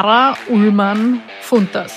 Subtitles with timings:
[0.00, 1.94] Kara, Ullmann, Funtas.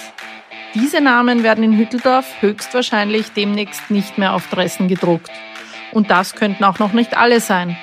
[0.73, 5.31] Diese Namen werden in Hütteldorf höchstwahrscheinlich demnächst nicht mehr auf Dressen gedruckt.
[5.93, 7.77] Und das könnten auch noch nicht alle sein.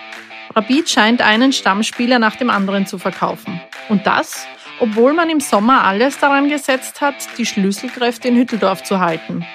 [0.55, 3.62] Rapid scheint einen Stammspieler nach dem anderen zu verkaufen.
[3.88, 4.47] Und das,
[4.78, 9.47] obwohl man im Sommer alles daran gesetzt hat, die Schlüsselkräfte in Hütteldorf zu halten.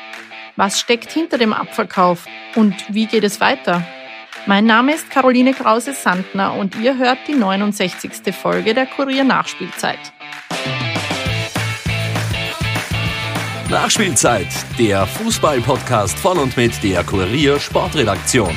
[0.55, 2.25] Was steckt hinter dem Abverkauf
[2.55, 3.85] und wie geht es weiter?
[4.47, 8.33] Mein Name ist Caroline Krause-Sandner und ihr hört die 69.
[8.33, 9.99] Folge der Kurier Nachspielzeit.
[13.69, 14.47] Nachspielzeit,
[14.79, 18.55] der Fußball-Podcast von und mit der Kurier Sportredaktion.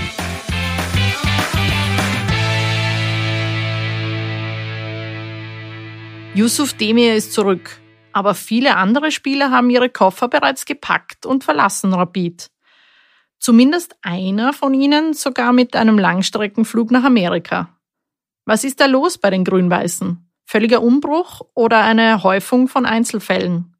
[6.34, 7.80] Yusuf Demir ist zurück,
[8.12, 12.50] aber viele andere Spieler haben ihre Koffer bereits gepackt und verlassen Rapid.
[13.40, 17.76] Zumindest einer von ihnen sogar mit einem Langstreckenflug nach Amerika.
[18.44, 20.27] Was ist da los bei den Grün-Weißen?
[20.50, 23.76] Völliger Umbruch oder eine Häufung von Einzelfällen?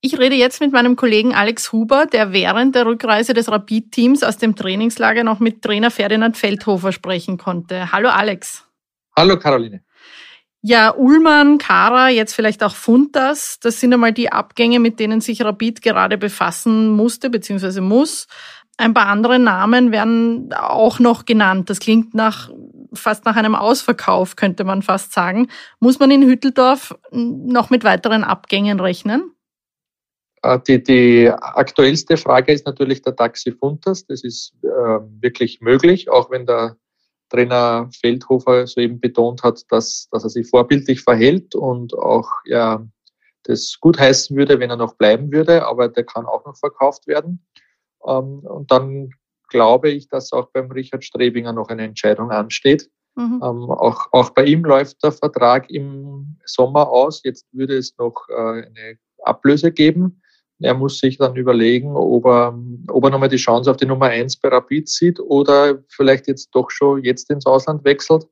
[0.00, 4.38] Ich rede jetzt mit meinem Kollegen Alex Huber, der während der Rückreise des Rapid-Teams aus
[4.38, 7.92] dem Trainingslager noch mit Trainer Ferdinand Feldhofer sprechen konnte.
[7.92, 8.66] Hallo Alex.
[9.16, 9.84] Hallo Caroline.
[10.62, 15.44] Ja, Ullmann, Kara, jetzt vielleicht auch Funtas, das sind einmal die Abgänge, mit denen sich
[15.44, 17.80] Rapid gerade befassen musste bzw.
[17.80, 18.26] muss.
[18.78, 21.70] Ein paar andere Namen werden auch noch genannt.
[21.70, 22.50] Das klingt nach
[22.92, 25.48] fast nach einem Ausverkauf, könnte man fast sagen.
[25.80, 29.32] Muss man in Hütteldorf noch mit weiteren Abgängen rechnen?
[30.42, 34.06] Äh, die, die aktuellste Frage ist natürlich der Taxi Funtas.
[34.06, 36.76] Das ist äh, wirklich möglich, auch wenn der
[37.28, 42.86] Trainer Feldhofer soeben betont hat, dass, dass er sich vorbildlich verhält und auch ja,
[43.44, 47.06] das gut heißen würde, wenn er noch bleiben würde, aber der kann auch noch verkauft
[47.06, 47.44] werden.
[48.06, 49.10] Ähm, und dann
[49.48, 52.90] glaube ich, dass auch beim Richard Strebinger noch eine Entscheidung ansteht.
[53.16, 53.42] Mhm.
[53.42, 57.22] Ähm, auch, auch bei ihm läuft der Vertrag im Sommer aus.
[57.24, 60.22] Jetzt würde es noch äh, eine Ablöse geben.
[60.60, 64.06] Er muss sich dann überlegen, ob er, ob er nochmal die Chance auf die Nummer
[64.06, 68.26] eins bei Rapid sieht oder vielleicht jetzt doch schon jetzt ins Ausland wechselt.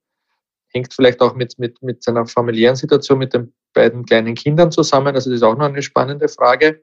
[0.68, 5.14] Hängt vielleicht auch mit, mit, mit seiner familiären Situation, mit den beiden kleinen Kindern zusammen.
[5.14, 6.82] Also das ist auch noch eine spannende Frage.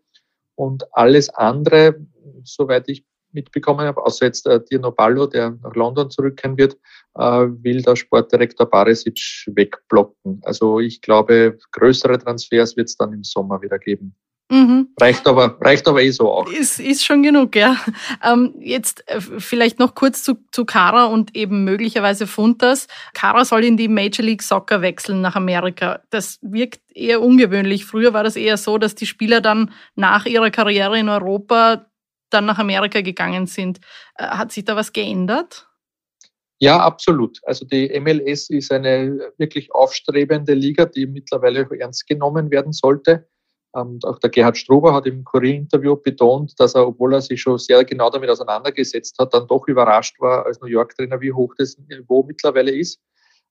[0.55, 1.95] Und alles andere,
[2.43, 6.77] soweit ich mitbekommen habe, außer jetzt äh, Dino Ballo, der nach London zurückkehren wird,
[7.15, 10.41] äh, will der Sportdirektor Barisic wegblocken.
[10.43, 14.15] Also ich glaube, größere Transfers wird es dann im Sommer wieder geben.
[14.51, 14.89] Mhm.
[14.99, 16.47] Reicht, aber, reicht aber eh so auch.
[16.51, 17.77] Ist, ist schon genug, ja.
[18.23, 22.87] Ähm, jetzt äh, vielleicht noch kurz zu, zu Kara und eben möglicherweise Funtas.
[23.13, 26.01] Kara soll in die Major League Soccer wechseln nach Amerika.
[26.09, 27.85] Das wirkt eher ungewöhnlich.
[27.85, 31.87] Früher war das eher so, dass die Spieler dann nach ihrer Karriere in Europa
[32.33, 33.79] dann nach Amerika gegangen sind.
[34.15, 35.67] Äh, hat sich da was geändert?
[36.59, 37.39] Ja, absolut.
[37.43, 43.27] Also die MLS ist eine wirklich aufstrebende Liga, die mittlerweile ernst genommen werden sollte.
[43.75, 47.57] Ähm, auch der Gerhard Struber hat im Kurier-Interview betont, dass er, obwohl er sich schon
[47.57, 51.77] sehr genau damit auseinandergesetzt hat, dann doch überrascht war als New York-Trainer, wie hoch das
[51.77, 53.01] Niveau mittlerweile ist.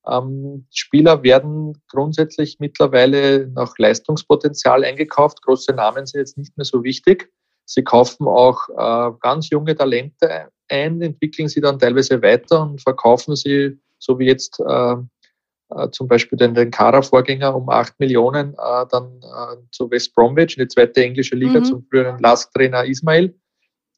[0.07, 5.43] Ähm, Spieler werden grundsätzlich mittlerweile nach Leistungspotenzial eingekauft.
[5.43, 7.31] Große Namen sind jetzt nicht mehr so wichtig.
[7.65, 13.37] Sie kaufen auch äh, ganz junge Talente ein, entwickeln sie dann teilweise weiter und verkaufen
[13.37, 14.97] sie, so wie jetzt äh,
[15.77, 20.57] äh, zum Beispiel den, den Kara-Vorgänger um 8 Millionen äh, dann äh, zu West Bromwich,
[20.57, 21.65] in die zweite englische Liga, mhm.
[21.65, 23.35] zum früheren Lask-Trainer Ismail.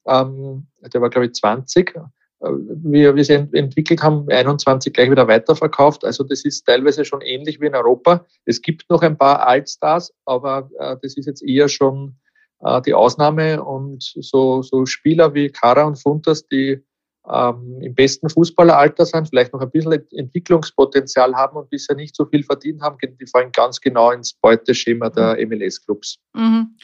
[0.07, 1.95] Ähm, der war, glaube ich, 20.
[1.95, 2.01] Äh,
[2.39, 6.05] wir, wir sie entwickelt haben, 21 gleich wieder weiterverkauft.
[6.05, 8.25] Also das ist teilweise schon ähnlich wie in Europa.
[8.45, 10.69] Es gibt noch ein paar Altstars, aber
[11.01, 12.17] das ist jetzt eher schon
[12.61, 13.63] äh, die Ausnahme.
[13.63, 16.83] Und so, so Spieler wie Kara und Funtas, die
[17.31, 22.25] ähm, im besten Fußballeralter sind, vielleicht noch ein bisschen Entwicklungspotenzial haben und bisher nicht so
[22.25, 26.19] viel verdient haben, die fallen ganz genau ins Beuteschema der MLS-Clubs.
[26.33, 26.75] Mhm.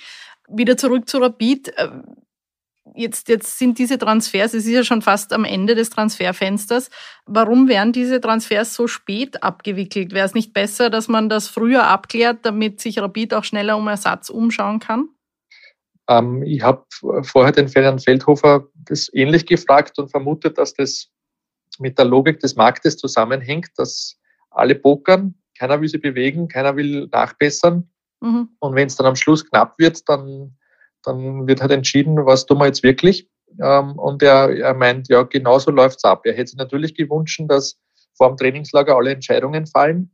[0.49, 1.77] Wieder zurück zu Rapid.
[1.77, 1.89] Äh,
[2.95, 6.89] jetzt, jetzt sind diese Transfers, es ist ja schon fast am Ende des Transferfensters.
[7.25, 10.13] Warum werden diese Transfers so spät abgewickelt?
[10.13, 13.87] Wäre es nicht besser, dass man das früher abklärt, damit sich Rapid auch schneller um
[13.87, 15.09] Ersatz umschauen kann?
[16.11, 16.83] Ähm, ich habe
[17.23, 21.07] vorher den Ferdinand Feldhofer das ähnlich gefragt und vermutet, dass das
[21.79, 24.17] mit der Logik des Marktes zusammenhängt, dass
[24.49, 27.89] alle pokern, keiner will sich bewegen, keiner will nachbessern.
[28.19, 28.49] Mhm.
[28.59, 30.57] Und wenn es dann am Schluss knapp wird, dann,
[31.03, 33.29] dann wird halt entschieden, was tun wir jetzt wirklich.
[33.61, 36.25] Ähm, und er, er meint, ja, genauso läuft's ab.
[36.25, 37.79] Er hätte sich natürlich gewünscht, dass
[38.15, 40.11] vor dem Trainingslager alle Entscheidungen fallen.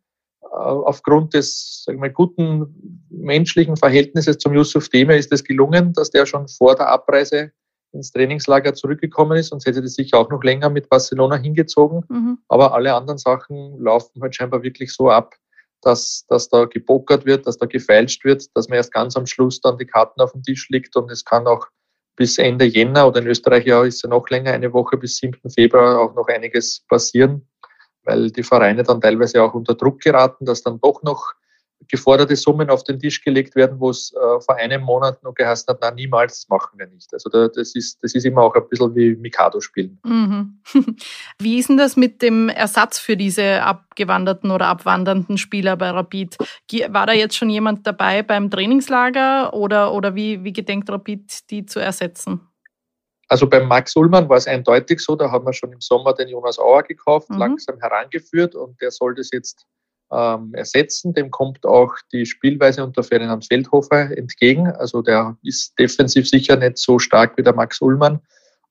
[0.52, 6.12] Äh, aufgrund des sagen wir, guten menschlichen Verhältnisses zum Yusuf Demir ist es gelungen, dass
[6.12, 7.52] der schon vor der Abreise
[7.94, 12.04] ins Trainingslager zurückgekommen ist, sonst hätte das sicher auch noch länger mit Barcelona hingezogen.
[12.10, 12.40] Mhm.
[12.48, 15.36] Aber alle anderen Sachen laufen halt scheinbar wirklich so ab,
[15.82, 19.62] dass, dass da gepokert wird, dass da gefeilscht wird, dass man erst ganz am Schluss
[19.62, 21.68] dann die Karten auf dem Tisch legt und es kann auch
[22.16, 25.50] bis Ende Jänner oder in Österreich ja ist ja noch länger, eine Woche bis 7.
[25.52, 27.48] Februar auch noch einiges passieren,
[28.08, 31.34] weil die Vereine dann teilweise auch unter Druck geraten, dass dann doch noch
[31.90, 35.68] geforderte Summen auf den Tisch gelegt werden, wo es äh, vor einem Monat noch geheißen
[35.70, 37.14] hat, na niemals, das machen wir nicht.
[37.14, 40.00] Also da, das, ist, das ist immer auch ein bisschen wie Mikado spielen.
[40.04, 40.60] Mhm.
[41.40, 46.38] Wie ist denn das mit dem Ersatz für diese abgewanderten oder abwandernden Spieler bei Rapid?
[46.90, 51.66] War da jetzt schon jemand dabei beim Trainingslager oder, oder wie, wie gedenkt Rapid, die
[51.66, 52.47] zu ersetzen?
[53.30, 56.30] Also beim Max Ullmann war es eindeutig so, da haben wir schon im Sommer den
[56.30, 57.38] Jonas Auer gekauft, mhm.
[57.38, 59.66] langsam herangeführt und der soll das jetzt
[60.12, 61.14] ähm, ersetzen.
[61.14, 64.68] Dem kommt auch die Spielweise unter Ferdinand Feldhofer entgegen.
[64.68, 68.22] Also der ist defensiv sicher nicht so stark wie der Max Ullmann,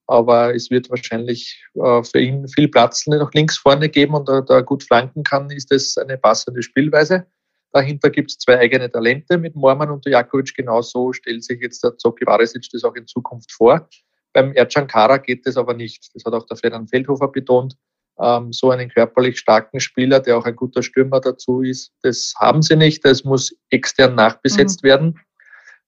[0.07, 4.41] aber es wird wahrscheinlich äh, für ihn viel Platz nach links vorne geben und da,
[4.41, 7.27] da gut flanken kann, ist das eine passende Spielweise.
[7.73, 10.55] Dahinter gibt es zwei eigene Talente mit Mormann und Jakovic.
[10.55, 13.87] Genauso stellt sich jetzt der Zoki Barisic das auch in Zukunft vor.
[14.37, 16.15] Beim Ercan Kara geht das aber nicht.
[16.15, 17.75] Das hat auch der Ferdinand Feldhofer betont
[18.21, 21.91] ähm, so einen körperlich starken Spieler, der auch ein guter Stürmer dazu ist.
[22.03, 23.03] Das haben sie nicht.
[23.03, 24.89] Das muss extern nachbesetzt mhm.
[24.89, 25.21] werden.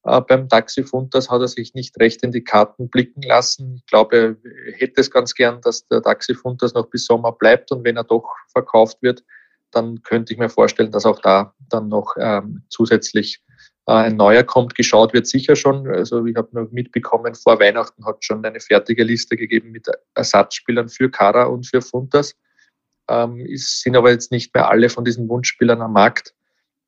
[0.04, 3.76] Äh, beim Taxi Funtas hat er sich nicht recht in die Karten blicken lassen.
[3.80, 7.70] Ich glaube, er hätte es ganz gern, dass der Taxi Funtas noch bis Sommer bleibt
[7.70, 9.22] und wenn er doch verkauft wird,
[9.72, 13.42] dann könnte ich mir vorstellen, dass auch da dann noch ähm, zusätzlich
[13.96, 14.74] ein neuer kommt.
[14.74, 15.88] Geschaut wird sicher schon.
[15.88, 20.88] Also ich habe nur mitbekommen, vor Weihnachten hat schon eine fertige Liste gegeben mit Ersatzspielern
[20.88, 22.34] für Kara und für Funtas.
[23.08, 26.34] Ähm, es sind aber jetzt nicht mehr alle von diesen Wunschspielern am Markt.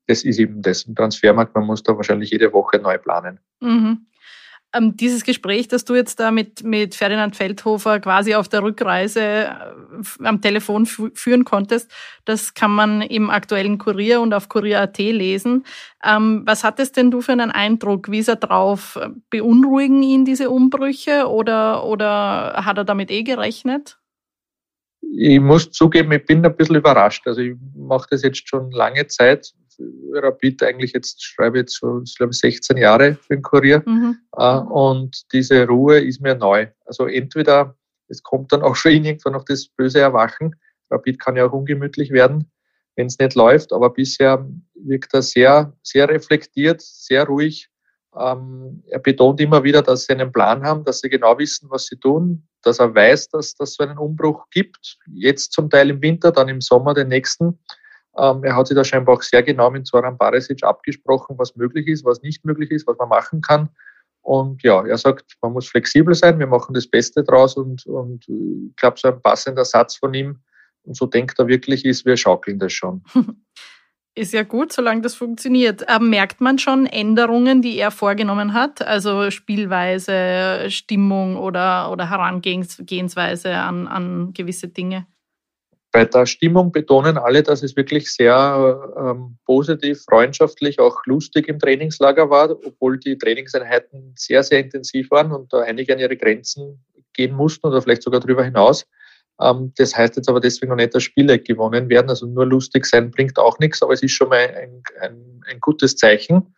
[0.07, 1.55] Das ist eben das im Transfermarkt.
[1.55, 3.39] Man muss da wahrscheinlich jede Woche neu planen.
[3.61, 4.05] Mhm
[4.73, 9.21] ähm, dieses Gespräch, das du jetzt da mit, mit Ferdinand Feldhofer quasi auf der Rückreise
[9.21, 9.53] äh,
[10.23, 11.91] am Telefon führen konntest,
[12.25, 15.65] das kann man im aktuellen Kurier und auf Kurier.at lesen.
[16.03, 18.09] Ähm, was hattest denn du für einen Eindruck?
[18.09, 18.97] Wie ist er drauf?
[19.29, 23.97] Beunruhigen ihn diese Umbrüche oder, oder hat er damit eh gerechnet?
[25.13, 27.27] Ich muss zugeben, ich bin ein bisschen überrascht.
[27.27, 29.53] Also ich mache das jetzt schon lange Zeit,
[30.13, 33.83] Rapid eigentlich jetzt, schreibe jetzt so, ich glaube 16 Jahre für den Kurier.
[33.85, 34.17] Mhm.
[34.37, 36.67] Äh, und diese Ruhe ist mir neu.
[36.85, 37.75] Also entweder
[38.07, 40.55] es kommt dann auch ihn irgendwann noch das böse Erwachen.
[40.89, 42.51] Rapid kann ja auch ungemütlich werden,
[42.95, 43.73] wenn es nicht läuft.
[43.73, 44.45] Aber bisher
[44.75, 47.69] wirkt er sehr, sehr reflektiert, sehr ruhig.
[48.17, 51.85] Ähm, er betont immer wieder, dass sie einen Plan haben, dass sie genau wissen, was
[51.85, 54.97] sie tun, dass er weiß, dass das so einen Umbruch gibt.
[55.13, 57.59] Jetzt zum Teil im Winter, dann im Sommer den nächsten.
[58.17, 61.87] Ähm, er hat sich da scheinbar auch sehr genau mit Zoran Barisic abgesprochen, was möglich
[61.87, 63.69] ist, was nicht möglich ist, was man machen kann.
[64.21, 68.27] Und ja, er sagt, man muss flexibel sein, wir machen das Beste draus und, und
[68.27, 70.39] ich glaube, so ein passender Satz von ihm,
[70.83, 73.03] und so denkt er wirklich, ist, wir schaukeln das schon.
[74.13, 75.87] Ist ja gut, solange das funktioniert.
[75.87, 78.81] Aber merkt man schon Änderungen, die er vorgenommen hat?
[78.81, 85.07] Also Spielweise, Stimmung oder, oder Herangehensweise an, an gewisse Dinge?
[85.93, 91.59] Bei der Stimmung betonen alle, dass es wirklich sehr ähm, positiv, freundschaftlich, auch lustig im
[91.59, 96.81] Trainingslager war, obwohl die Trainingseinheiten sehr, sehr intensiv waren und da einige an ihre Grenzen
[97.13, 98.85] gehen mussten oder vielleicht sogar darüber hinaus.
[99.41, 102.09] Ähm, das heißt jetzt aber deswegen noch nicht, dass Spiele gewonnen werden.
[102.09, 105.59] Also nur lustig sein bringt auch nichts, aber es ist schon mal ein, ein, ein
[105.59, 106.55] gutes Zeichen.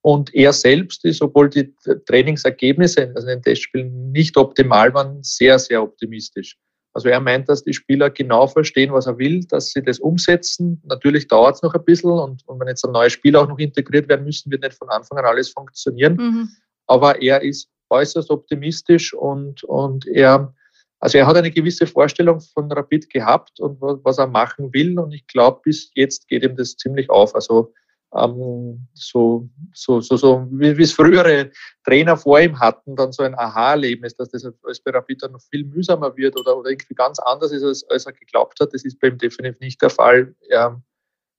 [0.00, 1.74] Und er selbst ist, obwohl die
[2.06, 6.56] Trainingsergebnisse also in den Testspielen nicht optimal waren, sehr, sehr optimistisch.
[6.96, 10.80] Also er meint, dass die Spieler genau verstehen, was er will, dass sie das umsetzen.
[10.86, 13.58] Natürlich dauert es noch ein bisschen und, und wenn jetzt ein neues Spiel auch noch
[13.58, 16.16] integriert werden müssen, wird nicht von Anfang an alles funktionieren.
[16.16, 16.48] Mhm.
[16.86, 20.54] Aber er ist äußerst optimistisch und, und er,
[20.98, 24.98] also er hat eine gewisse Vorstellung von Rapid gehabt und was er machen will.
[24.98, 27.34] Und ich glaube, bis jetzt geht ihm das ziemlich auf.
[27.34, 27.74] Also
[28.14, 31.50] ähm, so, so, so, so wie es frühere
[31.84, 35.42] Trainer vor ihm hatten, dann so ein Aha-Erlebnis, dass das als bei Rapid dann noch
[35.50, 38.72] viel mühsamer wird oder, oder irgendwie ganz anders ist, als, als er geglaubt hat.
[38.72, 40.34] Das ist bei ihm definitiv nicht der Fall.
[40.48, 40.80] Er,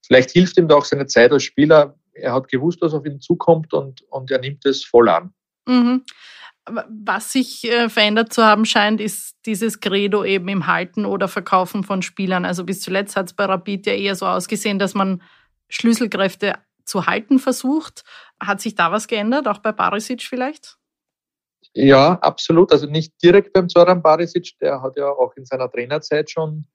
[0.06, 1.98] vielleicht hilft ihm da auch seine Zeit als Spieler.
[2.14, 5.34] Er hat gewusst, was auf ihn zukommt und, und er nimmt es voll an.
[5.68, 6.04] Mhm.
[6.70, 11.86] Was sich äh, verändert zu haben scheint, ist dieses Credo eben im Halten oder Verkaufen
[11.86, 12.44] von Spielern.
[12.44, 15.22] Also bis zuletzt hat es bei Rapid ja eher so ausgesehen, dass man
[15.70, 16.56] Schlüsselkräfte
[16.86, 18.04] zu halten versucht.
[18.40, 20.78] Hat sich da was geändert, auch bei Barisic vielleicht?
[21.74, 22.72] Ja, absolut.
[22.72, 26.66] Also nicht direkt beim Zoran Barisic, der hat ja auch in seiner Trainerzeit schon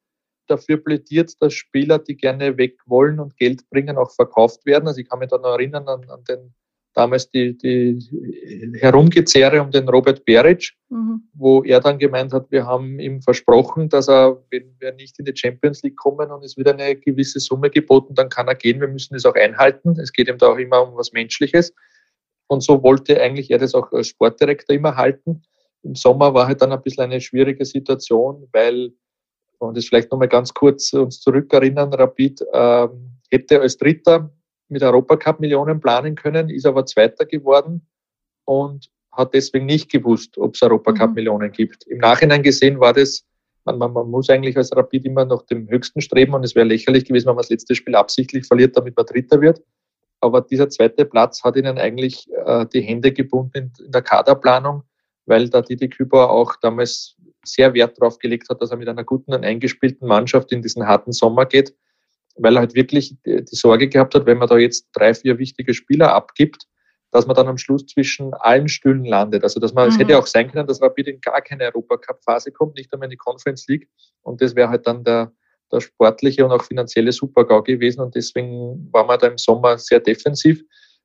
[0.47, 4.87] dafür plädiert, dass Spieler, die gerne weg wollen und Geld bringen, auch verkauft werden.
[4.87, 6.55] Also ich kann mich da noch erinnern an, an den
[6.95, 7.99] damals die, die
[8.81, 11.23] Herumgezehre um den Robert Beric, mhm.
[11.33, 15.25] wo er dann gemeint hat, wir haben ihm versprochen, dass er, wenn wir nicht in
[15.25, 18.81] die Champions League kommen und es wird eine gewisse Summe geboten, dann kann er gehen.
[18.81, 19.99] Wir müssen das auch einhalten.
[20.01, 21.75] Es geht ihm da auch immer um was Menschliches.
[22.47, 25.43] Und so wollte eigentlich er das auch als Sportdirektor immer halten.
[25.83, 28.93] Im Sommer war halt dann ein bisschen eine schwierige Situation, weil,
[29.59, 34.31] und das vielleicht nochmal ganz kurz uns zurückerinnern, Rapid ähm, hätte als Dritter
[34.73, 37.87] mit Europacup Millionen planen können, ist aber Zweiter geworden
[38.45, 41.15] und hat deswegen nicht gewusst, ob es Europacup mhm.
[41.15, 41.87] Millionen gibt.
[41.87, 43.25] Im Nachhinein gesehen war das,
[43.65, 46.67] man, man, man muss eigentlich als Rapid immer nach dem Höchsten streben und es wäre
[46.67, 49.63] lächerlich gewesen, wenn man das letzte Spiel absichtlich verliert, damit man Dritter wird.
[50.21, 54.83] Aber dieser zweite Platz hat ihnen eigentlich äh, die Hände gebunden in, in, der Kaderplanung,
[55.27, 59.05] weil da Didi Küber auch damals sehr Wert darauf gelegt hat, dass er mit einer
[59.05, 61.75] guten und eingespielten Mannschaft in diesen harten Sommer geht
[62.37, 65.75] weil er halt wirklich die, Sorge gehabt hat, wenn man da jetzt drei, vier wichtige
[65.75, 66.67] Spieler abgibt,
[67.11, 69.43] dass man dann am Schluss zwischen allen Stühlen landet.
[69.43, 69.93] Also dass man, mhm.
[69.95, 73.11] es hätte auch sein können, dass Rapid in gar keine Europacup-Phase kommt, nicht einmal in
[73.11, 73.89] die Conference League.
[74.23, 75.33] Und das wäre halt dann der,
[75.71, 78.01] der sportliche und auch finanzielle Supergau gewesen.
[78.01, 80.63] Und deswegen war man da im Sommer sehr defensiv.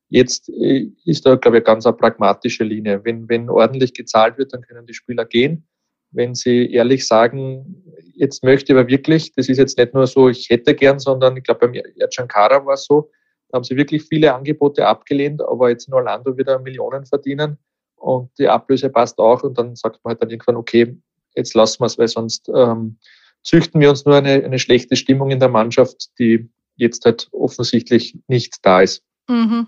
[0.10, 3.04] Jetzt äh, ist da, glaube ich, ganz eine pragmatische Linie.
[3.04, 5.68] Wenn, wenn ordentlich gezahlt wird, dann können die Spieler gehen
[6.12, 7.84] wenn Sie ehrlich sagen,
[8.18, 11.44] jetzt möchte aber wirklich, das ist jetzt nicht nur so, ich hätte gern, sondern ich
[11.44, 13.12] glaube, beim Ercankara war es so,
[13.50, 17.58] da haben sie wirklich viele Angebote abgelehnt, aber jetzt in Orlando wieder Millionen verdienen
[17.96, 20.98] und die Ablöse passt auch und dann sagt man halt dann irgendwann, okay,
[21.36, 22.98] jetzt lassen wir es, weil sonst ähm,
[23.44, 28.18] züchten wir uns nur eine, eine schlechte Stimmung in der Mannschaft, die jetzt halt offensichtlich
[28.28, 29.04] nicht da ist.
[29.30, 29.68] Mhm.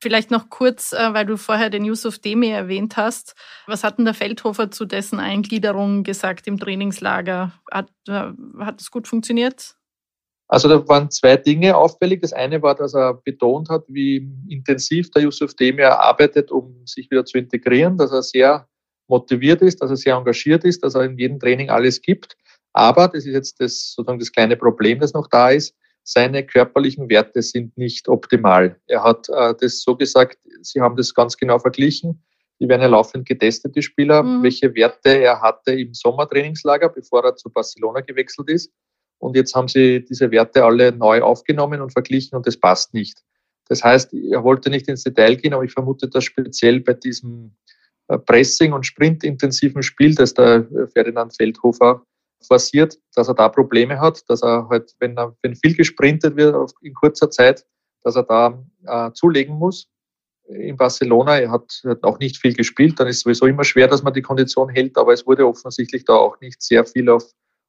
[0.00, 3.34] Vielleicht noch kurz, äh, weil du vorher den Yusuf Demi erwähnt hast.
[3.66, 7.52] Was hat denn der Feldhofer zu dessen Eingliederung gesagt im Trainingslager?
[7.70, 9.74] Hat, äh, hat es gut funktioniert?
[10.46, 12.22] Also da waren zwei Dinge auffällig.
[12.22, 17.10] Das eine war, dass er betont hat, wie intensiv der Yusuf Demir arbeitet, um sich
[17.10, 18.68] wieder zu integrieren, dass er sehr
[19.08, 22.36] motiviert ist, dass er sehr engagiert ist, dass er in jedem Training alles gibt.
[22.72, 25.74] Aber, das ist jetzt das, sozusagen das kleine Problem, das noch da ist,
[26.10, 28.80] seine körperlichen Werte sind nicht optimal.
[28.86, 32.24] Er hat äh, das so gesagt, Sie haben das ganz genau verglichen.
[32.60, 34.42] Die werden ja laufend getestet, die Spieler, mhm.
[34.42, 38.72] welche Werte er hatte im Sommertrainingslager, bevor er zu Barcelona gewechselt ist.
[39.18, 43.22] Und jetzt haben sie diese Werte alle neu aufgenommen und verglichen und das passt nicht.
[43.68, 47.54] Das heißt, er wollte nicht ins Detail gehen, aber ich vermute, dass speziell bei diesem
[48.06, 52.02] äh, Pressing- und Sprintintensiven Spiel, das der Ferdinand Feldhofer
[52.46, 56.72] forciert, dass er da Probleme hat, dass er halt, wenn, er, wenn viel gesprintet wird
[56.82, 57.64] in kurzer Zeit,
[58.02, 59.88] dass er da äh, zulegen muss.
[60.48, 63.86] In Barcelona, er hat, hat auch nicht viel gespielt, dann ist es sowieso immer schwer,
[63.86, 67.24] dass man die Kondition hält, aber es wurde offensichtlich da auch nicht sehr viel auf,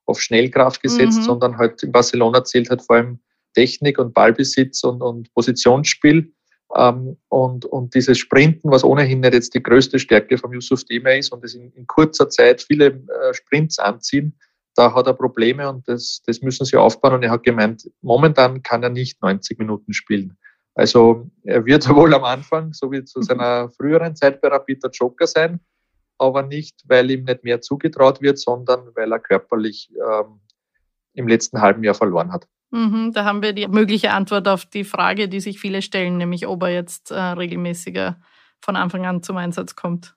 [0.05, 1.23] auf Schnellkraft gesetzt, mhm.
[1.23, 3.19] sondern halt in Barcelona zählt halt vor allem
[3.53, 6.31] Technik und Ballbesitz und, und Positionsspiel.
[6.75, 11.17] Ähm, und, und dieses Sprinten, was ohnehin nicht jetzt die größte Stärke vom Yusuf Demir
[11.17, 14.37] ist und es in, in kurzer Zeit viele äh, Sprints anziehen,
[14.79, 17.15] da hat er Probleme und das, das müssen sie aufbauen.
[17.15, 20.37] Und er hat gemeint, momentan kann er nicht 90 Minuten spielen.
[20.73, 24.91] Also er wird wohl am Anfang, so wie zu seiner früheren Zeit bei Rapid der
[24.91, 25.59] Joker sein,
[26.17, 30.39] aber nicht, weil ihm nicht mehr zugetraut wird, sondern weil er körperlich ähm,
[31.13, 32.47] im letzten halben Jahr verloren hat.
[32.71, 36.47] Mhm, da haben wir die mögliche Antwort auf die Frage, die sich viele stellen, nämlich
[36.47, 38.21] ob er jetzt äh, regelmäßiger
[38.61, 40.15] von Anfang an zum Einsatz kommt.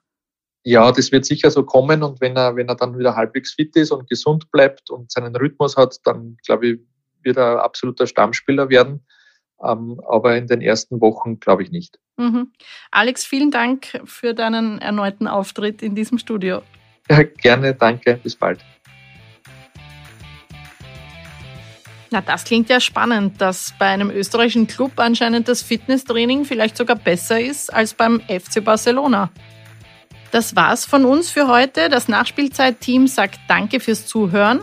[0.63, 3.75] Ja, das wird sicher so kommen und wenn er, wenn er dann wieder halbwegs fit
[3.75, 6.79] ist und gesund bleibt und seinen Rhythmus hat, dann glaube ich,
[7.21, 9.05] wird er absoluter Stammspieler werden.
[9.61, 11.99] Ähm, aber in den ersten Wochen glaube ich nicht.
[12.17, 12.51] Mhm.
[12.91, 16.61] Alex, vielen Dank für deinen erneuten Auftritt in diesem Studio.
[17.09, 18.59] Ja, gerne, danke, bis bald.
[22.11, 26.95] Na, das klingt ja spannend, dass bei einem österreichischen Club anscheinend das Fitnesstraining vielleicht sogar
[26.95, 29.31] besser ist als beim FC Barcelona.
[30.33, 31.89] Das war's von uns für heute.
[31.89, 34.61] Das Nachspielzeit-Team sagt Danke fürs Zuhören.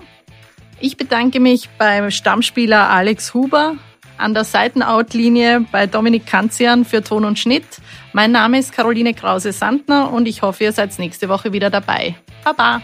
[0.81, 3.77] Ich bedanke mich beim Stammspieler Alex Huber,
[4.19, 7.81] an der Seitenoutlinie bei Dominik Kanzian für Ton und Schnitt.
[8.13, 12.17] Mein Name ist Caroline Krause-Sandner und ich hoffe, ihr seid nächste Woche wieder dabei.
[12.43, 12.83] Baba!